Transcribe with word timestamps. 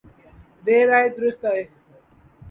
دیر 0.65 0.89
آید 0.91 1.15
درست 1.15 1.45
آید۔ 1.45 1.69